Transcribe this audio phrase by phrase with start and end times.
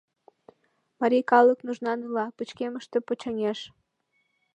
[1.01, 3.59] Марий калык нужнан ила, пычкемыште почаҥеш.